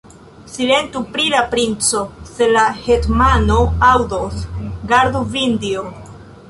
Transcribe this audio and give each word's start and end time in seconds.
Silentu 0.51 1.01
pri 1.17 1.25
la 1.33 1.41
princo; 1.51 2.01
se 2.31 2.47
la 2.57 2.65
hetmano 2.87 3.59
aŭdos, 3.93 4.43
gardu 4.95 5.25
vin 5.37 5.57
Dio! 5.67 5.91